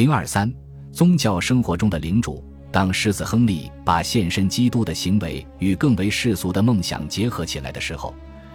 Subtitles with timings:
[0.00, 0.50] 零二三，
[0.90, 2.42] 宗教生活中的领主。
[2.72, 8.14] 当狮子亨利把献身基督的行为与更为世俗的梦想结合起来的时候，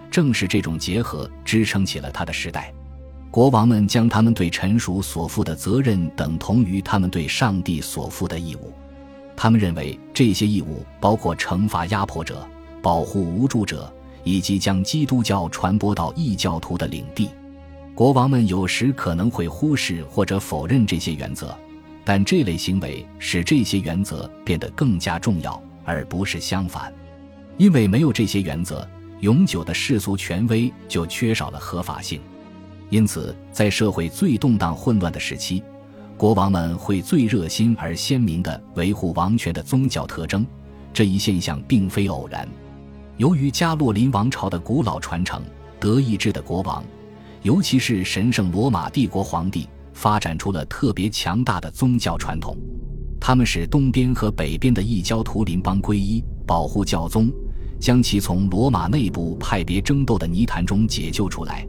[0.10, 2.74] 正是这种结合支撑起了他的时代。
[3.30, 8.74] 国王们将他们对臣属所负的责任等同于他们对上帝所负的义务。
[9.36, 12.44] 他们认为这些义务包括惩罚压迫者、
[12.82, 13.94] 保护无助者，
[14.24, 17.30] 以及将基督教传播到异教徒的领地。
[17.96, 21.58] 国王们有时可能会忽视或者否认这些原则，
[22.04, 26.94] 但这类行为使这些原则变得更加重要，而不是相反。
[27.58, 28.86] 因为没有这些原则，
[29.22, 32.20] 永久的世俗权威就缺少了合法性。
[32.90, 35.64] 因此，在社会最动荡混乱的时期，
[36.18, 40.46] 国王们会最热心而鲜明地维护王权的宗教特征。
[40.94, 42.46] 这一现象并非偶然。
[43.16, 45.42] 由于加洛林王朝的古老传承，
[45.80, 46.84] 德意志的国王。
[47.46, 52.58] 尤其是神圣罗马帝国皇帝发展出了特别强大的宗教传统，
[53.22, 57.32] 他们使东边和北边的异教徒邻邦皈依，保护教宗，
[57.80, 61.64] 将其从罗马内部派别争斗的泥潭中解救出来，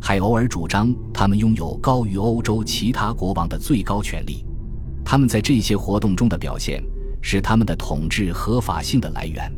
[0.00, 4.46] 还偶尔主张他们拥有高于欧洲其他国王的最高权力。
[5.04, 6.82] 他们在这些活动中的表现
[7.20, 9.52] 是他们的统治合法性的来源。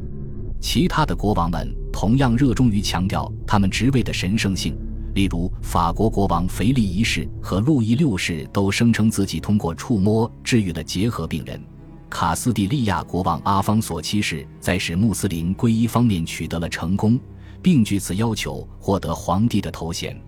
[0.60, 4.76] 其他的国王们同样热衷于强调他们职位的神圣性。
[5.14, 11.60] 例如，法国国王腓力一世和路易六世都声称自己通过触摸治愈了结核病人。
[12.08, 17.18] 卡斯蒂利亚国王阿方索七世在使穆斯林皈依方面取得了成功，
[17.62, 20.20] 并据此要求获得皇帝的头衔。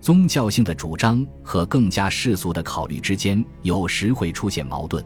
[0.00, 5.04] 宗教性的主张和更加世俗的考虑之间有时会出现矛盾。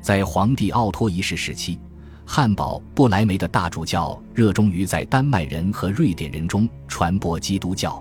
[0.00, 1.78] 在皇帝奥托一世时期，
[2.24, 8.00] 汉堡不莱梅的大主教热衷于在丹麦人和瑞典人中传播基督教。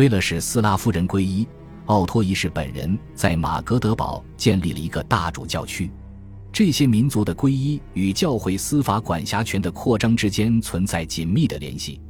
[0.00, 1.46] 为了使斯拉夫人皈依，
[1.84, 5.90] 奥托一世本人在马格德堡建立了一个大主教区。
[6.50, 12.00] 这些民族的皈依与教会司法管辖权的扩张之间存在紧密的联系。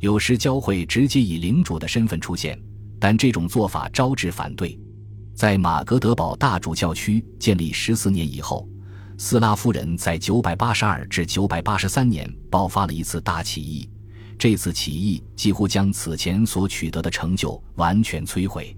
[0.00, 2.60] 有时教会直接以领主的身份出现，
[3.00, 4.78] 但这种做法招致反对。
[5.34, 8.68] 在马格德堡大主教区建立十四年以后，
[9.16, 13.88] 斯拉夫人在九百八十二至九百八十三年爆发了一次大起义。
[14.38, 18.76] 这次起义几乎将此前所取得的成就完全摧毁。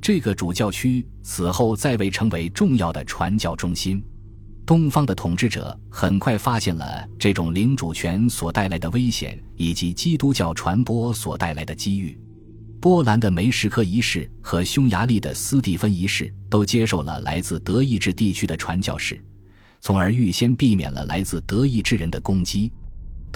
[0.00, 4.02] 这个主教区此后再未成为重要的传教中心。
[4.66, 12.18] 东方的统治者很快发现了这种领主权所带来的危险，以及基督教传播所带来的机遇。
[12.80, 19.22] 波兰的梅什科一世和匈牙利的斯蒂芬一世都接受了来自德意志地区的传教士，
[19.80, 22.70] 从而预先避免了来自德意志人的攻击。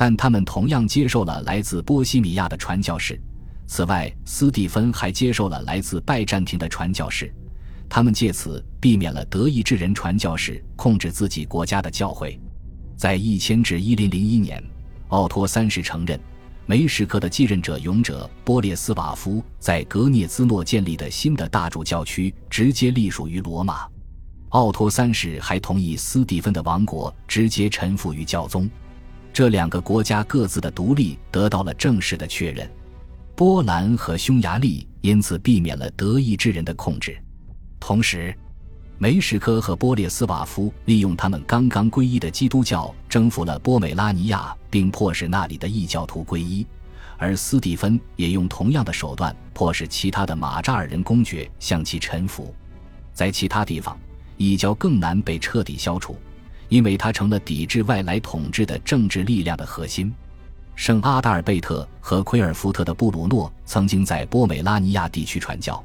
[0.01, 3.21] 但他们同样接受了来自波西米亚的传教士。
[3.67, 7.35] 此外，斯蒂芬还接受了来自拜占庭的传教士。
[7.89, 12.39] 他们借此避免了德意志人传教士控制自己国家的教会。
[12.97, 14.63] 在一千至一零零一年，
[15.09, 16.21] 奥托三世承认
[16.65, 23.85] 梅什科的继任者勇者波列斯瓦夫在格涅兹诺建立的新的大主教区直接隶属于罗马。
[24.51, 28.71] 奥托三世还同意斯蒂芬的王国直接臣服于教宗。
[29.39, 32.69] 这两个国家各自的独立得到了正式的确认，
[33.37, 37.17] 波兰和匈牙利因此避免了德意志人的控制。
[37.79, 38.37] 同时，
[38.99, 46.67] 梅什科和波列斯瓦夫利用他们刚刚皈依的基督教征服了波美拉尼亚，并迫使那里的异教徒皈依；
[47.17, 52.53] 而斯蒂芬也用同样的手段迫使其他的马扎尔人公爵向其臣服。
[53.13, 53.97] 在其他地方，
[54.37, 56.17] 异教更难被彻底消除。
[56.69, 60.13] 因为他成了抵制外来统治的政治力量的核心。
[60.75, 65.83] 圣阿达尔贝特和奎尔福特的布鲁诺曾经在波美拉尼亚地区传教，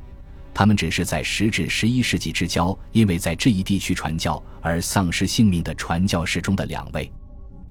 [0.53, 7.11] 他们只是在十至十一世纪之交，因为在这一地区传教而丧失性命的传教士中的两位。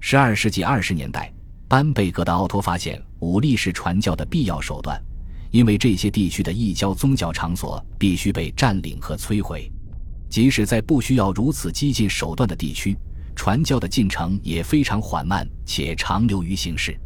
[0.01, 1.31] 十二世纪二十年代，
[1.69, 5.01] 班贝格的奥托发现武力是传教的必要手段，
[5.49, 9.71] 因为这些地区的异教宗教场所必须被占领和摧毁。
[10.29, 12.97] 即使在不需要如此激进手段的地区，
[13.35, 16.97] 传教的进程也非常缓慢且长流于形式。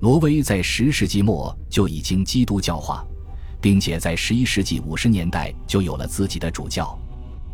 [0.00, 3.04] 挪威在十世纪末就已经基督教化，
[3.60, 6.98] 并且在十一世纪五十年代就有了自己的主教。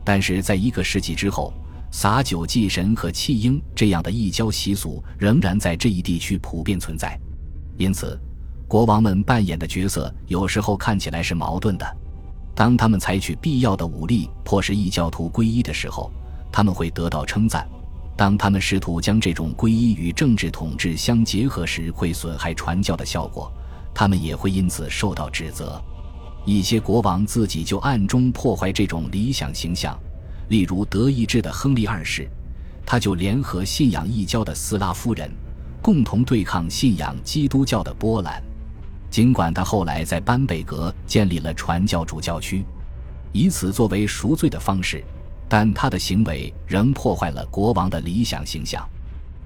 [0.04, 1.52] 但是，在一个世纪之后，
[1.92, 7.18] 撒酒祭神和弃婴这样的异教习俗仍然在这一地区普遍存在。
[7.76, 8.18] 因此，
[8.66, 11.96] 国王们扮演的角色有时候看起来是矛盾的。
[12.54, 16.10] 当他们采取必要的武力迫使异教徒皈依的时候，
[16.50, 17.62] 他们会得到称赞；
[18.20, 23.50] 当他们试图将这种皈依与政治统治相结合时，会损害传教的效果，
[23.94, 25.82] 他们也会因此受到指责。
[26.44, 29.98] 一些国王自己就暗中破坏这种理想形象，
[30.50, 32.28] 例如德意志的亨利二世，
[32.84, 35.30] 他就联合信仰异教的斯拉夫人，
[35.80, 38.42] 共同对抗信仰基督教的波兰。
[39.08, 42.66] 尽管他后来在班贝格建立了传教主教区，
[43.32, 45.02] 以此作为赎罪的方式，
[45.50, 48.88] 但他的行为仍破坏了国王的理想形象。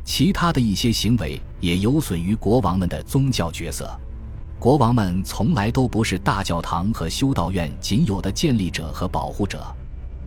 [0.05, 3.91] 其他的一些行为也有损于国王们的宗教角色。
[4.59, 9.65] 国王们从来都不是大教堂和修道院仅有的建立者和保护者。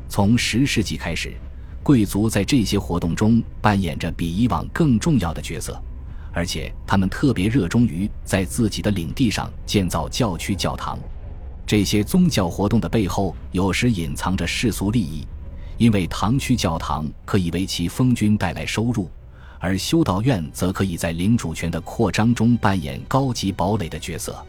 [0.10, 1.36] 从十世纪开始，
[1.84, 5.80] 贵族在这些活动中扮演着比以往更重要的角色。
[6.34, 10.98] 而且他们特别热衷于在自己的领地上建造教区、教堂。
[11.68, 15.26] 这些宗教活动的背后有时隐藏着世俗利益，
[15.78, 19.10] 因为堂区教堂可以为其封君带来收入，
[19.60, 24.44] 而修道院则可以在领主权的扩张中扮演高级堡垒的角色。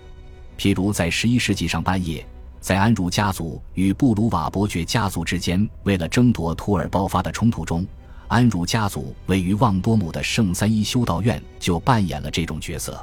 [0.59, 2.27] 譬如在十一世纪上半叶，
[2.61, 7.87] 在安茹家族与布鲁瓦伯爵家族之间为了争夺图尔爆发的冲突中。
[8.27, 13.03] 安茹家族位于旺多姆的圣三一修道院就扮演了这种角色。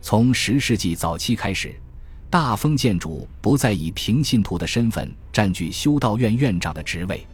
[0.00, 1.74] 从十世纪早期开始，
[2.30, 7.26] 大封建主不再以平信徒的身份占据修道院院长的职位，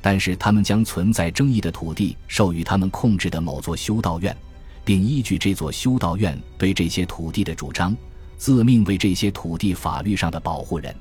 [0.00, 4.36] 但是他们将存在争议的土地授予他们控制的某座修道院，
[4.84, 7.96] 并依据这座修道院对这些土地的主张，
[8.36, 10.94] 自命为这些土地法律上的保护人。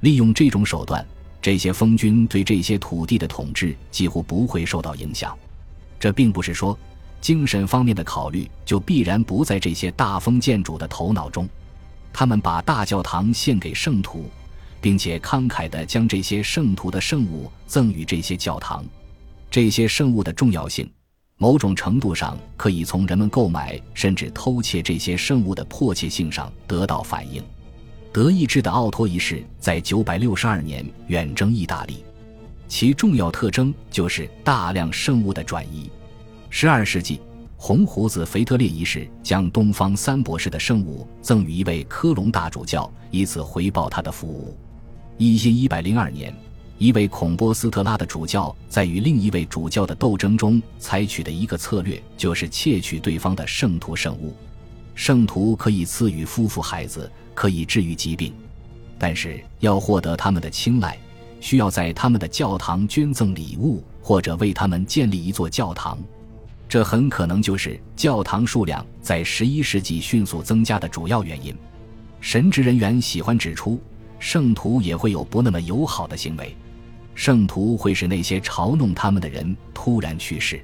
[0.00, 1.04] 利用这种手段。
[1.42, 5.38] 这些封君对这些土地的统治几乎不会受到影响，
[5.96, 6.76] 这并不是说
[7.20, 11.48] 精神方面的考虑就必然不在这些大封建主的头脑中。
[12.12, 14.28] 他们把大教堂献给圣徒，
[14.80, 18.84] 并且慷慨地将这些圣徒的圣物赠予这些教堂。
[19.50, 20.90] 这些圣物的重要性，
[21.38, 27.42] 某种程度上可以从人们购买甚至偷窃这些圣物的迫切性上得到反映。
[28.12, 32.02] 德意志的奥托一世在962年远征意大利，
[32.66, 35.90] 其重要特征就是大量圣物的转移。
[36.50, 37.20] 12世纪，
[37.56, 44.56] 红胡子腓特烈一世将东方三博士的圣物赠予一位科隆大主教，以此回报他的服务。
[45.18, 46.34] 1102年，
[46.78, 54.34] 一位孔波斯特拉的主教在与另一位主教的斗争中采取的一个策略，就是窃取对方的圣徒圣物。
[54.94, 57.10] 圣徒可以赐予夫妇孩子。
[57.36, 58.32] 可以治愈疾病，
[58.98, 60.98] 但是要获得他们的青睐，
[61.38, 65.98] 需要在他们的教堂捐赠礼物，或者为他们建立一座教堂。
[66.66, 71.54] 这很可能就是教堂数量在十一世纪迅速增加的主要原因。
[72.22, 73.78] 神职人员喜欢指出，
[74.18, 76.56] 圣徒也会有不那么友好的行为。
[77.14, 80.60] 圣徒会使那些嘲弄他们的人突然去世。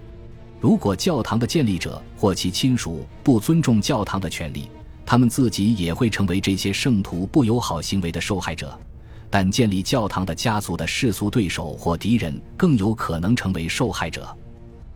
[0.60, 4.68] 如果教堂的建立者或其亲属不尊重教堂的权利。
[5.04, 8.78] 他们自己也会成为这些圣徒不友好行为的受害者，
[9.28, 14.34] 但建立教堂的家族的世俗对手或敌人更有可能成为受害者。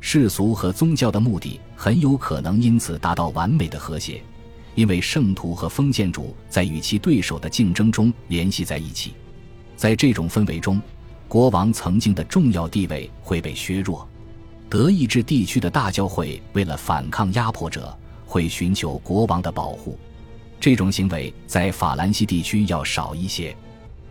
[0.00, 4.22] 世俗和宗教的目的很有可能因此达到完美的和谐，
[4.76, 9.14] 因为圣徒和封建主在与其对手的竞争中联系在一起。
[9.74, 10.80] 在这种氛围中，
[11.26, 14.08] 国王曾经的重要地位会被削弱。
[14.68, 17.92] 德意志地区的大教会为了反抗压迫者。
[18.28, 19.96] 会寻求国王的保护，
[20.58, 23.56] 这种行为在法兰西地区要少一些。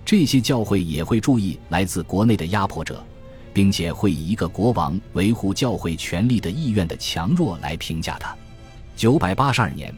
[0.05, 3.05] 这些教会也会注意来自国内的压迫者，
[3.53, 8.33] 并且会以一个国王维护教会权力的意愿的强弱来评价他。
[8.95, 9.93] 九百八十二年，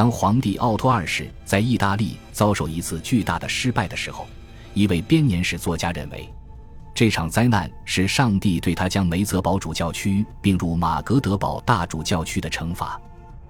[0.00, 4.26] 当皇帝奥托二世在意大利遭受一次巨大的失败的时候，
[4.72, 6.26] 一位编年史作家认为，
[6.94, 12.98] 这场灾难是上帝对他将梅泽堡主教区并入马格德堡大主教区的惩罚。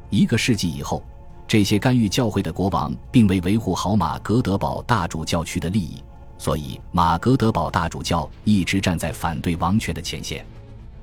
[0.08, 1.04] 一个世纪以后，
[1.46, 6.02] 这些干预教会的国王并未维护好马格德堡大主教区的利益，
[6.36, 10.44] 所以马格德堡大主教一直站在反对王权的前线。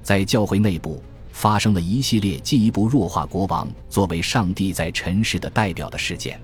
[0.03, 1.01] 在教会内部
[1.37, 6.41] 发生了一系列进一步弱化国王作为上帝在尘世的代表的事件。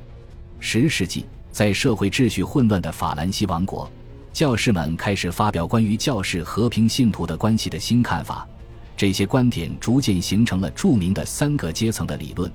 [0.60, 3.92] 十世纪，在社会秩序混乱的法兰西王国，
[4.32, 8.48] 教士们开始发表关于教士和平信徒的关系的新看法。
[8.96, 12.52] 这些观点逐渐形成了著名的三个阶层的理论。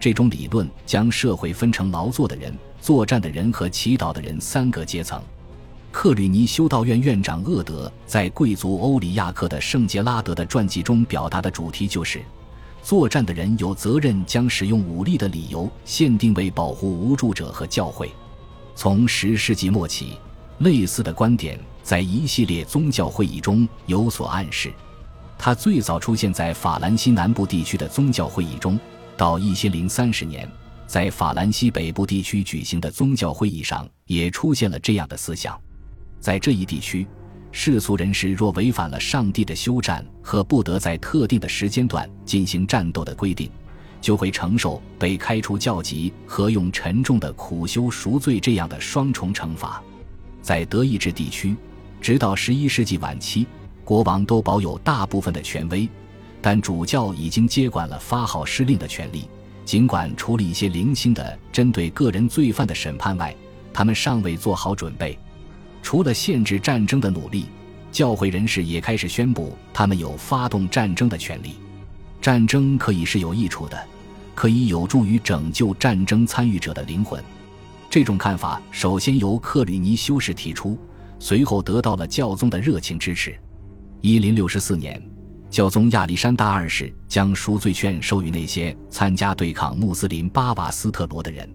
[0.00, 5.22] 这种理论将社会分成劳作的人、作战的人和祈祷的人三个阶层。
[5.98, 12.22] 克吕尼修道院院长厄德在贵族欧里亚克的圣杰拉德的传记中表达的主题就是：
[12.82, 18.10] 作战的人有责任将使用武力的理由限定为保护无助者和教会。
[18.74, 20.18] 从十世纪末起，
[20.58, 24.70] 类似的观点在一系列宗教会议中有所暗示。
[25.38, 28.78] 它最早出现在法兰西南部地区的宗教会议中，
[29.16, 30.46] 到一千零三十年，
[30.86, 35.58] 在法兰西北部地区举行的宗教会议上也出现了这样的思想。
[36.26, 37.06] 在这一地区，
[37.52, 43.48] 世俗人士若违反了上帝的休战和不得在特定的时间段进行战斗的规定，
[44.00, 49.80] 就会承受被开除教籍和用沉重的苦修赎罪这样的双重惩罚。
[50.42, 51.54] 在德意志地区，
[52.00, 53.46] 直到十一世纪晚期，
[53.84, 55.88] 国王都保有大部分的权威，
[56.42, 59.28] 但主教已经接管了发号施令的权利。
[59.64, 63.32] 尽管除了一些零星的针对个人罪犯的审判外，
[63.72, 65.16] 他们尚未做好准备。
[65.86, 67.46] 除了限制战争的努力，
[67.92, 71.54] 教会人士也开始宣布他们有发动战争的权利。
[72.20, 73.80] 战争可以是有益处的，
[74.34, 77.22] 可以有助于拯救战争参与者的灵魂。
[77.88, 80.76] 这种看法首先由克里尼修士提出，
[81.20, 83.38] 随后得到了教宗的热情支持。
[84.00, 85.00] 一零六四年。
[85.48, 91.48] 教宗亚历山大二世将赎罪券授予那些参加对抗穆斯林巴瓦斯特罗的人。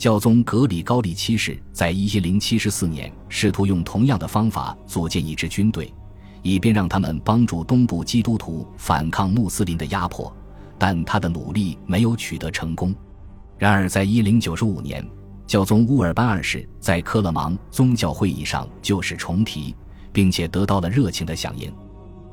[0.00, 5.92] 教宗格里高利七世在一零七四年试图用同样的方法组建一支军队，
[6.40, 10.34] 以便让他们帮助东部基督徒反抗穆斯林的压迫，
[10.78, 12.94] 但他的努力没有取得成功。
[13.58, 15.06] 然而，在一零九五年，
[15.46, 19.76] 教宗乌尔班二世在科勒芒宗教会议上旧事重提，
[20.14, 21.70] 并且得到了热情的响应。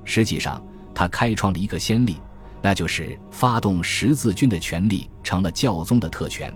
[0.05, 2.15] 实际上，他开创了一个先例，
[2.61, 6.49] 那就是发动十字军的权利成了教宗的特权，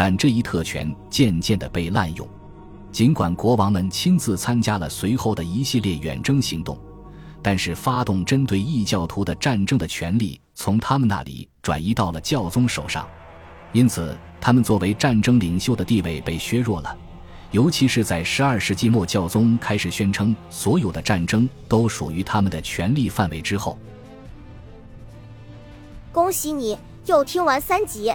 [0.00, 2.24] 但这一特权渐渐地被滥用。
[2.92, 6.78] 尽管国王们亲自参加了随后的一系列远征行动，
[7.42, 13.08] 但是发动针对异教徒的战争的权利从他们那里转移到了教宗手上，
[13.72, 16.96] 因此他们作为战争领袖的地位被削弱了。
[17.50, 23.76] 尤其是在十二世纪末，教宗开始宣称所有的战争都属于他们的权力范围之后。
[26.12, 28.14] 恭喜你又听完三集，